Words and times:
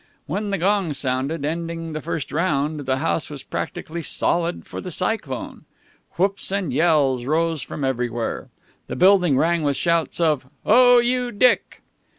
When 0.25 0.49
the 0.49 0.57
gong 0.57 0.93
sounded, 0.95 1.45
ending 1.45 1.93
the 1.93 2.01
first 2.01 2.31
round, 2.31 2.87
the 2.87 2.97
house 2.97 3.29
was 3.29 3.43
practically 3.43 4.01
solid 4.01 4.65
for 4.65 4.81
the 4.81 4.89
Cyclone. 4.89 5.65
Whoops 6.13 6.51
and 6.51 6.73
yells 6.73 7.25
rose 7.25 7.61
from 7.61 7.83
everywhere. 7.83 8.49
The 8.87 8.95
building 8.95 9.37
rang 9.37 9.61
with 9.61 9.77
shouts 9.77 10.19
of, 10.19 10.47
"Oh, 10.65 10.97
you 10.97 11.31
Dick!" 11.31 11.83